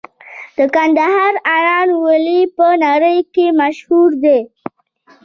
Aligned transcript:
د 0.57 0.59
کندهار 0.75 1.33
انار 1.55 1.87
ولې 2.03 2.39
په 2.55 2.67
نړۍ 2.85 3.17
کې 3.33 3.45
مشهور 3.61 4.09
دي؟ 4.23 4.39